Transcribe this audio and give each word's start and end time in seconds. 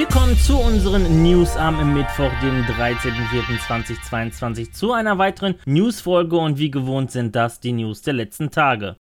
Willkommen 0.00 0.36
zu 0.38 0.58
unseren 0.58 1.22
News 1.22 1.58
am 1.58 1.92
Mittwoch, 1.92 2.32
dem 2.40 2.62
13.04.2022, 2.62 4.72
zu 4.72 4.92
einer 4.92 5.18
weiteren 5.18 5.56
Newsfolge 5.66 6.38
und 6.38 6.58
wie 6.58 6.70
gewohnt 6.70 7.10
sind 7.10 7.36
das 7.36 7.60
die 7.60 7.72
News 7.72 8.00
der 8.00 8.14
letzten 8.14 8.50
Tage. 8.50 8.96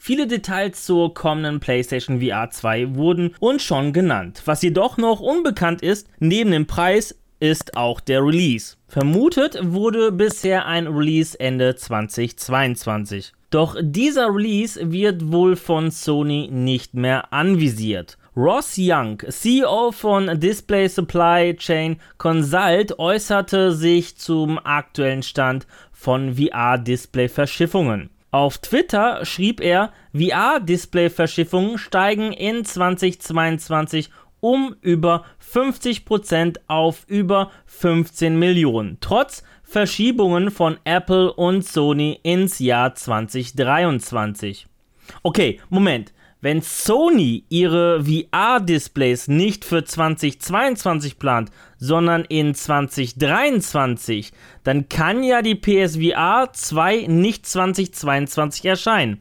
Viele 0.00 0.26
Details 0.26 0.86
zur 0.86 1.12
kommenden 1.12 1.60
PlayStation 1.60 2.22
VR 2.22 2.48
2 2.48 2.94
wurden 2.94 3.34
uns 3.40 3.62
schon 3.62 3.92
genannt. 3.92 4.40
Was 4.46 4.62
jedoch 4.62 4.96
noch 4.96 5.20
unbekannt 5.20 5.82
ist, 5.82 6.08
neben 6.18 6.50
dem 6.50 6.66
Preis 6.66 7.14
ist 7.38 7.76
auch 7.76 8.00
der 8.00 8.24
Release. 8.24 8.76
Vermutet 8.88 9.58
wurde 9.60 10.12
bisher 10.12 10.64
ein 10.64 10.86
Release 10.86 11.38
Ende 11.38 11.76
2022. 11.76 13.34
Doch 13.50 13.76
dieser 13.82 14.34
Release 14.34 14.90
wird 14.90 15.30
wohl 15.30 15.56
von 15.56 15.90
Sony 15.90 16.48
nicht 16.50 16.94
mehr 16.94 17.34
anvisiert. 17.34 18.16
Ross 18.38 18.74
Young, 18.76 19.22
CEO 19.30 19.92
von 19.92 20.38
Display 20.38 20.88
Supply 20.88 21.56
Chain 21.56 21.96
Consult, 22.18 22.98
äußerte 22.98 23.72
sich 23.72 24.18
zum 24.18 24.58
aktuellen 24.62 25.22
Stand 25.22 25.66
von 25.90 26.34
VR-Display-Verschiffungen. 26.34 28.10
Auf 28.32 28.58
Twitter 28.58 29.24
schrieb 29.24 29.62
er, 29.62 29.90
VR-Display-Verschiffungen 30.14 31.78
steigen 31.78 32.32
in 32.32 32.66
2022 32.66 34.10
um 34.40 34.76
über 34.82 35.24
50% 35.40 36.58
auf 36.66 37.04
über 37.06 37.50
15 37.64 38.38
Millionen, 38.38 38.98
trotz 39.00 39.44
Verschiebungen 39.62 40.50
von 40.50 40.76
Apple 40.84 41.32
und 41.32 41.64
Sony 41.64 42.20
ins 42.22 42.58
Jahr 42.58 42.94
2023. 42.94 44.66
Okay, 45.22 45.58
Moment. 45.70 46.12
Wenn 46.46 46.62
Sony 46.62 47.42
ihre 47.48 48.04
VR-Displays 48.04 49.26
nicht 49.26 49.64
für 49.64 49.84
2022 49.84 51.18
plant, 51.18 51.50
sondern 51.76 52.24
in 52.24 52.54
2023, 52.54 54.30
dann 54.62 54.88
kann 54.88 55.24
ja 55.24 55.42
die 55.42 55.56
PSVR 55.56 56.50
2 56.52 57.06
nicht 57.08 57.46
2022 57.46 58.64
erscheinen. 58.64 59.18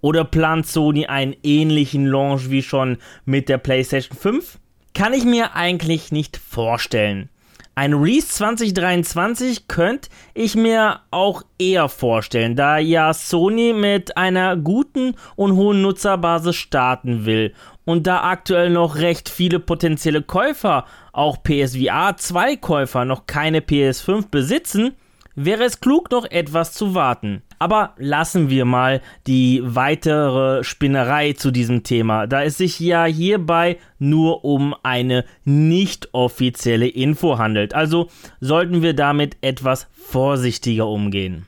Oder 0.00 0.24
plant 0.24 0.66
Sony 0.66 1.04
einen 1.04 1.36
ähnlichen 1.42 2.06
Launch 2.06 2.48
wie 2.48 2.62
schon 2.62 2.96
mit 3.26 3.50
der 3.50 3.58
PlayStation 3.58 4.16
5? 4.16 4.58
Kann 4.94 5.12
ich 5.12 5.26
mir 5.26 5.54
eigentlich 5.54 6.10
nicht 6.10 6.38
vorstellen. 6.38 7.28
Ein 7.74 7.94
Release 7.94 8.28
2023 8.28 9.66
könnte 9.66 10.10
ich 10.34 10.54
mir 10.54 11.00
auch 11.10 11.42
eher 11.58 11.88
vorstellen, 11.88 12.54
da 12.54 12.76
ja 12.76 13.14
Sony 13.14 13.72
mit 13.72 14.14
einer 14.14 14.58
guten 14.58 15.14
und 15.36 15.56
hohen 15.56 15.80
Nutzerbasis 15.80 16.54
starten 16.54 17.24
will 17.24 17.54
und 17.86 18.06
da 18.06 18.24
aktuell 18.24 18.68
noch 18.68 18.96
recht 18.96 19.30
viele 19.30 19.58
potenzielle 19.58 20.20
Käufer, 20.20 20.84
auch 21.12 21.42
PSVR 21.42 22.14
2 22.18 22.56
Käufer, 22.56 23.06
noch 23.06 23.24
keine 23.24 23.60
PS5 23.60 24.28
besitzen, 24.30 24.94
wäre 25.34 25.64
es 25.64 25.80
klug, 25.80 26.10
noch 26.10 26.24
etwas 26.30 26.72
zu 26.72 26.94
warten. 26.94 27.42
Aber 27.58 27.94
lassen 27.96 28.50
wir 28.50 28.64
mal 28.64 29.00
die 29.26 29.60
weitere 29.62 30.64
Spinnerei 30.64 31.32
zu 31.32 31.50
diesem 31.50 31.84
Thema, 31.84 32.26
da 32.26 32.42
es 32.42 32.58
sich 32.58 32.80
ja 32.80 33.04
hierbei 33.04 33.78
nur 33.98 34.44
um 34.44 34.74
eine 34.82 35.24
nicht 35.44 36.08
offizielle 36.12 36.88
Info 36.88 37.38
handelt. 37.38 37.74
Also 37.74 38.08
sollten 38.40 38.82
wir 38.82 38.94
damit 38.94 39.36
etwas 39.42 39.88
vorsichtiger 39.92 40.88
umgehen. 40.88 41.46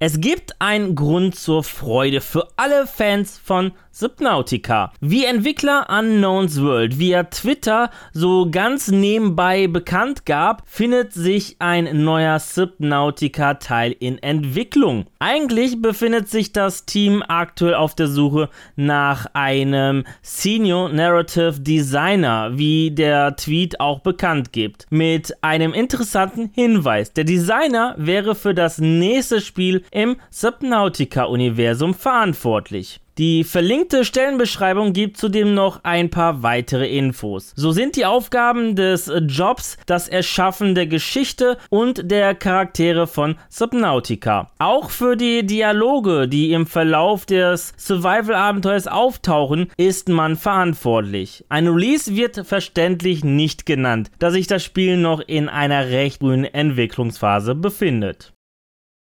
Es 0.00 0.20
gibt 0.20 0.54
einen 0.60 0.94
Grund 0.94 1.34
zur 1.34 1.64
Freude 1.64 2.20
für 2.20 2.46
alle 2.54 2.86
Fans 2.86 3.36
von 3.36 3.72
Subnautica. 3.90 4.92
Wie 5.00 5.24
Entwickler 5.24 5.88
Unknowns 5.90 6.62
World 6.62 7.00
via 7.00 7.24
Twitter 7.24 7.90
so 8.12 8.48
ganz 8.48 8.92
nebenbei 8.92 9.66
bekannt 9.66 10.24
gab, 10.24 10.62
findet 10.68 11.12
sich 11.12 11.56
ein 11.58 12.04
neuer 12.04 12.38
Subnautica-Teil 12.38 13.96
in 13.98 14.18
Entwicklung. 14.18 15.06
Eigentlich 15.18 15.82
befindet 15.82 16.28
sich 16.28 16.52
das 16.52 16.86
Team 16.86 17.24
aktuell 17.26 17.74
auf 17.74 17.96
der 17.96 18.06
Suche 18.06 18.50
nach 18.76 19.26
einem 19.32 20.04
Senior 20.22 20.90
Narrative 20.90 21.58
Designer, 21.58 22.56
wie 22.56 22.92
der 22.92 23.34
Tweet 23.34 23.80
auch 23.80 23.98
bekannt 23.98 24.52
gibt. 24.52 24.86
Mit 24.90 25.42
einem 25.42 25.74
interessanten 25.74 26.52
Hinweis. 26.54 27.14
Der 27.14 27.24
Designer 27.24 27.96
wäre 27.98 28.36
für 28.36 28.54
das 28.54 28.78
nächste 28.78 29.40
Spiel 29.40 29.82
im 29.90 30.16
Subnautica-Universum 30.30 31.94
verantwortlich. 31.94 33.00
Die 33.18 33.42
verlinkte 33.42 34.04
Stellenbeschreibung 34.04 34.92
gibt 34.92 35.16
zudem 35.16 35.52
noch 35.52 35.82
ein 35.82 36.08
paar 36.08 36.44
weitere 36.44 36.86
Infos. 36.86 37.52
So 37.56 37.72
sind 37.72 37.96
die 37.96 38.06
Aufgaben 38.06 38.76
des 38.76 39.10
Jobs 39.26 39.76
das 39.86 40.06
Erschaffen 40.06 40.76
der 40.76 40.86
Geschichte 40.86 41.58
und 41.68 42.12
der 42.12 42.36
Charaktere 42.36 43.08
von 43.08 43.34
Subnautica. 43.48 44.52
Auch 44.60 44.90
für 44.90 45.16
die 45.16 45.44
Dialoge, 45.44 46.28
die 46.28 46.52
im 46.52 46.68
Verlauf 46.68 47.26
des 47.26 47.74
Survival-Abenteuers 47.76 48.86
auftauchen, 48.86 49.72
ist 49.76 50.08
man 50.08 50.36
verantwortlich. 50.36 51.44
Ein 51.48 51.66
Release 51.66 52.14
wird 52.14 52.46
verständlich 52.46 53.24
nicht 53.24 53.66
genannt, 53.66 54.12
da 54.20 54.30
sich 54.30 54.46
das 54.46 54.62
Spiel 54.62 54.96
noch 54.96 55.18
in 55.18 55.48
einer 55.48 55.88
recht 55.88 56.20
frühen 56.20 56.44
Entwicklungsphase 56.44 57.56
befindet. 57.56 58.32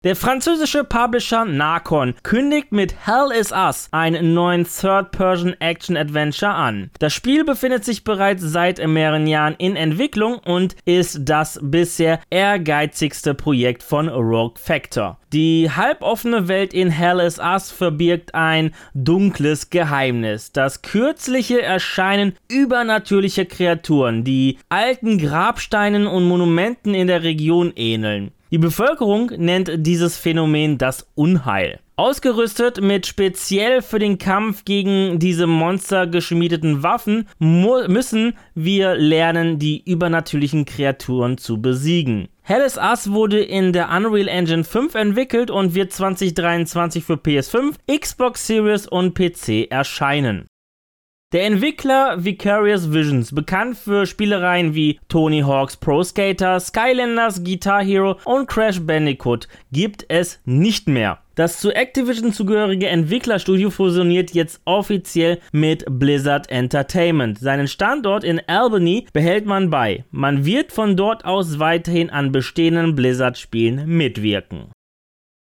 Der 0.05 0.17
französische 0.17 0.83
Publisher 0.83 1.45
Narcon 1.45 2.15
kündigt 2.25 2.73
mit 2.73 2.93
Hell 3.07 3.31
is 3.31 3.53
Us 3.53 3.87
einen 3.93 4.35
neuen 4.35 4.67
Third-Person-Action-Adventure 4.67 6.53
an. 6.53 6.91
Das 6.99 7.13
Spiel 7.13 7.45
befindet 7.45 7.85
sich 7.85 8.03
bereits 8.03 8.43
seit 8.43 8.85
mehreren 8.85 9.29
Jahren 9.29 9.55
in 9.59 9.77
Entwicklung 9.77 10.39
und 10.39 10.75
ist 10.87 11.21
das 11.23 11.61
bisher 11.63 12.19
ehrgeizigste 12.31 13.35
Projekt 13.35 13.85
von 13.85 14.09
Rogue 14.09 14.57
Factor. 14.57 15.19
Die 15.33 15.71
halboffene 15.71 16.49
Welt 16.49 16.75
in 16.75 16.91
Hell 16.91 17.21
is 17.21 17.39
Us 17.39 17.71
verbirgt 17.71 18.35
ein 18.35 18.75
dunkles 18.95 19.71
Geheimnis. 19.71 20.51
Das 20.51 20.83
kürzliche 20.83 21.63
Erscheinen 21.63 22.35
übernatürlicher 22.51 23.45
Kreaturen, 23.45 24.25
die 24.25 24.59
alten 24.69 25.19
Grabsteinen 25.19 26.09
und 26.09 26.25
Monumenten 26.25 26.93
in 26.93 27.07
der 27.07 27.23
Region 27.23 27.73
ähneln. 27.77 28.33
Die 28.53 28.59
Bevölkerung 28.59 29.33
nennt 29.39 29.71
dieses 29.79 30.19
Phänomen 30.19 30.77
das 30.77 31.09
Unheil. 31.15 31.81
Ausgerüstet 31.97 32.83
mit 32.83 33.07
speziell 33.07 33.81
für 33.81 33.99
den 33.99 34.19
Kampf 34.19 34.67
gegen 34.67 35.19
diese 35.19 35.47
Monster 35.47 36.07
geschmiedeten 36.07 36.83
Waffen 36.83 37.27
müssen 37.39 38.35
wir 38.55 38.95
lernen, 38.97 39.59
die 39.59 39.83
übernatürlichen 39.83 40.67
Kreaturen 40.67 41.39
zu 41.39 41.63
besiegen. 41.63 42.29
Hellas 42.43 42.77
Us 42.77 43.11
wurde 43.11 43.41
in 43.41 43.73
der 43.73 43.89
Unreal 43.89 44.29
Engine 44.29 44.65
5 44.65 44.97
entwickelt 44.97 45.51
und 45.51 45.75
wird 45.75 45.95
2023 45.95 47.03
für 47.03 47.15
PS5, 47.15 47.77
Xbox 47.91 48.47
Series 48.47 48.87
und 48.87 49.15
PC 49.15 49.71
erscheinen. 49.71 50.47
Der 51.33 51.47
Entwickler 51.47 52.23
Vicarious 52.23 52.93
Visions, 52.93 53.35
bekannt 53.35 53.79
für 53.79 54.05
Spielereien 54.05 54.75
wie 54.75 55.01
Tony 55.09 55.41
Hawk's 55.41 55.79
Pro 55.79 56.05
Skater, 56.05 56.61
Skylanders, 56.61 57.43
Guitar 57.43 57.83
Hero 57.83 58.19
und 58.27 58.47
Crash 58.49 58.79
Bandicoot, 58.79 59.49
gibt 59.73 60.05
es 60.09 60.41
nicht 60.45 60.89
mehr. 60.89 61.21
Das 61.35 61.59
zu 61.59 61.73
Activision 61.73 62.35
zugehörige 62.35 62.89
Entwicklerstudio 62.89 63.71
fusioniert 63.71 64.33
jetzt 64.33 64.61
offiziell 64.67 65.39
mit 65.53 65.87
Blizzard 65.89 66.51
Entertainment. 66.51 67.39
Seinen 67.39 67.67
Standort 67.67 68.25
in 68.25 68.43
Albany 68.47 69.07
behält 69.15 69.47
man 69.47 69.71
bei. 69.71 70.05
Man 70.11 70.45
wird 70.45 70.71
von 70.71 70.99
dort 70.99 71.25
aus 71.25 71.59
weiterhin 71.59 72.11
an 72.11 72.31
bestehenden 72.31 72.95
Blizzard-Spielen 72.95 73.87
mitwirken. 73.87 74.67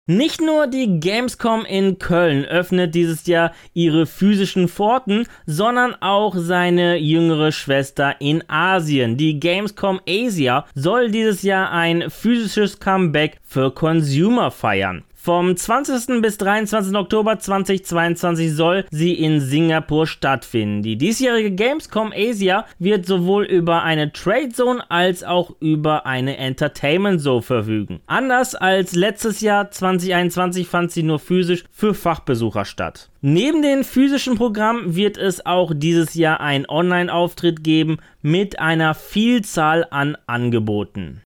Nicht 0.09 0.41
nur 0.41 0.67
die 0.67 0.99
Gamescom 0.99 1.65
in 1.65 1.97
Köln 1.97 2.45
öffnet 2.45 2.93
dieses 2.93 3.25
Jahr 3.29 3.53
ihre 3.73 4.07
physischen 4.07 4.67
Pforten, 4.67 5.29
sondern 5.47 5.95
auch 6.01 6.35
seine 6.37 6.97
jüngere 6.97 7.53
Schwester 7.53 8.17
in 8.21 8.43
Asien. 8.49 9.17
Die 9.17 9.39
Gamescom 9.39 10.01
Asia 10.05 10.67
soll 10.75 11.13
dieses 11.13 11.43
Jahr 11.43 11.71
ein 11.71 12.11
physisches 12.11 12.81
Comeback 12.81 13.39
für 13.45 13.71
Consumer 13.73 14.51
feiern. 14.51 15.05
Vom 15.25 15.57
20. 15.57 16.21
bis 16.21 16.37
23. 16.39 16.97
Oktober 16.97 17.39
2022 17.39 18.57
soll 18.57 18.85
sie 18.91 19.15
in 19.15 19.39
Singapur 19.39 20.09
stattfinden. 20.09 20.83
Die 20.83 20.97
diesjährige 20.97 21.53
Gamescom 21.53 22.13
Asia 22.13 22.67
wird 22.81 23.07
sowohl 23.07 23.45
über 23.45 23.85
eine 23.85 24.13
Trade 24.13 24.49
Zone 24.49 24.83
als 24.91 25.23
auch 25.23 25.55
über 25.61 26.07
eine 26.07 26.39
Entertainment 26.39 27.21
Zone 27.21 27.43
verfügen. 27.43 28.01
Anders 28.09 28.57
als 28.57 28.97
letztes 28.97 29.41
Jahr 29.41 29.71
2021 29.71 30.67
fand 30.67 30.91
sie 30.91 31.05
nur 31.05 31.21
physisch 31.21 31.63
für 31.71 31.95
Fachbesucher 31.95 32.65
statt. 32.65 33.09
Neben 33.21 33.63
den 33.63 33.85
physischen 33.85 34.35
Programmen 34.35 34.97
wird 34.97 35.19
es 35.19 35.47
auch 35.47 35.71
dieses 35.73 36.15
Jahr 36.15 36.41
einen 36.41 36.67
Online-Auftritt 36.69 37.63
geben 37.63 37.99
mit 38.23 38.59
einer 38.59 38.95
Vielzahl 38.95 39.87
an 39.89 40.17
Angeboten. 40.27 41.23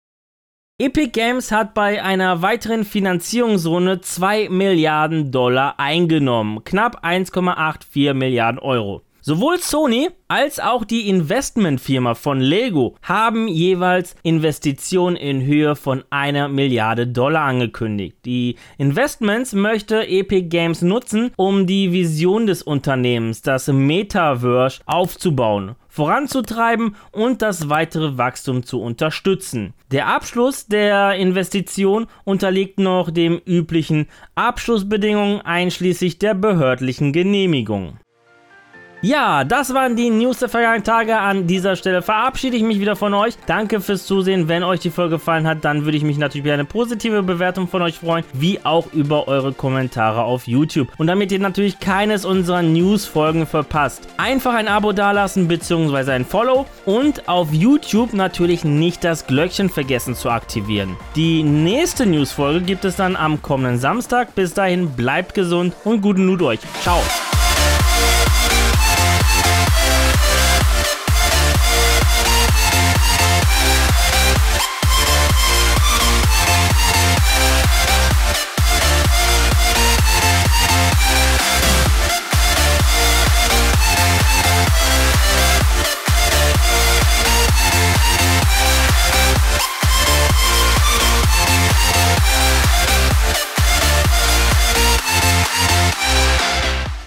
Epic 0.76 1.12
Games 1.12 1.52
hat 1.52 1.72
bei 1.72 2.02
einer 2.02 2.42
weiteren 2.42 2.84
Finanzierungsrunde 2.84 4.00
2 4.00 4.48
Milliarden 4.48 5.30
Dollar 5.30 5.78
eingenommen, 5.78 6.64
knapp 6.64 7.04
1,84 7.04 8.12
Milliarden 8.12 8.58
Euro. 8.58 9.02
Sowohl 9.26 9.58
Sony 9.58 10.10
als 10.28 10.60
auch 10.60 10.84
die 10.84 11.08
Investmentfirma 11.08 12.14
von 12.14 12.40
Lego 12.40 12.94
haben 13.00 13.48
jeweils 13.48 14.16
Investitionen 14.22 15.16
in 15.16 15.42
Höhe 15.46 15.76
von 15.76 16.04
einer 16.10 16.48
Milliarde 16.48 17.06
Dollar 17.06 17.46
angekündigt. 17.46 18.18
Die 18.26 18.56
Investments 18.76 19.54
möchte 19.54 20.06
Epic 20.06 20.48
Games 20.48 20.82
nutzen, 20.82 21.30
um 21.36 21.66
die 21.66 21.90
Vision 21.90 22.46
des 22.46 22.62
Unternehmens, 22.62 23.40
das 23.40 23.68
Metaverse, 23.68 24.82
aufzubauen 24.84 25.74
voranzutreiben 25.88 26.96
und 27.12 27.40
das 27.40 27.68
weitere 27.68 28.18
Wachstum 28.18 28.64
zu 28.64 28.82
unterstützen. 28.82 29.74
Der 29.92 30.08
Abschluss 30.08 30.66
der 30.66 31.14
Investition 31.14 32.08
unterliegt 32.24 32.80
noch 32.80 33.12
dem 33.12 33.40
üblichen 33.46 34.08
Abschlussbedingungen 34.34 35.40
einschließlich 35.42 36.18
der 36.18 36.34
behördlichen 36.34 37.12
Genehmigung. 37.12 38.00
Ja, 39.04 39.44
das 39.44 39.74
waren 39.74 39.96
die 39.96 40.08
News 40.08 40.38
der 40.38 40.48
vergangenen 40.48 40.82
Tage. 40.82 41.18
An 41.18 41.46
dieser 41.46 41.76
Stelle 41.76 42.00
verabschiede 42.00 42.56
ich 42.56 42.62
mich 42.62 42.80
wieder 42.80 42.96
von 42.96 43.12
euch. 43.12 43.34
Danke 43.46 43.82
fürs 43.82 44.06
Zusehen. 44.06 44.48
Wenn 44.48 44.62
euch 44.62 44.80
die 44.80 44.88
Folge 44.88 45.16
gefallen 45.16 45.46
hat, 45.46 45.62
dann 45.62 45.84
würde 45.84 45.98
ich 45.98 46.04
mich 46.04 46.16
natürlich 46.16 46.46
über 46.46 46.54
eine 46.54 46.64
positive 46.64 47.22
Bewertung 47.22 47.68
von 47.68 47.82
euch 47.82 47.98
freuen, 47.98 48.24
wie 48.32 48.60
auch 48.64 48.94
über 48.94 49.28
eure 49.28 49.52
Kommentare 49.52 50.22
auf 50.22 50.46
YouTube. 50.46 50.88
Und 50.96 51.08
damit 51.08 51.32
ihr 51.32 51.38
natürlich 51.38 51.80
keines 51.80 52.24
unserer 52.24 52.62
News-Folgen 52.62 53.46
verpasst, 53.46 54.08
einfach 54.16 54.54
ein 54.54 54.68
Abo 54.68 54.92
dalassen 54.92 55.48
bzw. 55.48 56.12
ein 56.12 56.24
Follow 56.24 56.64
und 56.86 57.28
auf 57.28 57.52
YouTube 57.52 58.14
natürlich 58.14 58.64
nicht 58.64 59.04
das 59.04 59.26
Glöckchen 59.26 59.68
vergessen 59.68 60.14
zu 60.14 60.30
aktivieren. 60.30 60.96
Die 61.14 61.42
nächste 61.42 62.06
News-Folge 62.06 62.62
gibt 62.62 62.86
es 62.86 62.96
dann 62.96 63.16
am 63.16 63.42
kommenden 63.42 63.78
Samstag. 63.78 64.34
Bis 64.34 64.54
dahin 64.54 64.88
bleibt 64.92 65.34
gesund 65.34 65.74
und 65.84 66.00
guten 66.00 66.26
Loot 66.26 66.40
euch. 66.40 66.60
Ciao. 66.80 67.02